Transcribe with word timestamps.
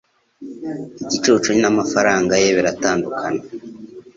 Igicucu 1.05 1.49
n'amafaranga 1.61 2.33
ye 2.41 2.47
biratandukana 2.57 3.41